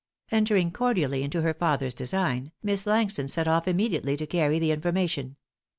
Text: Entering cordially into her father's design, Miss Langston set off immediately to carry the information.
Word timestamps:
Entering 0.31 0.71
cordially 0.71 1.21
into 1.21 1.43
her 1.43 1.53
father's 1.53 1.93
design, 1.93 2.51
Miss 2.63 2.87
Langston 2.87 3.27
set 3.27 3.47
off 3.47 3.67
immediately 3.67 4.17
to 4.17 4.25
carry 4.25 4.57
the 4.57 4.71
information. 4.71 5.35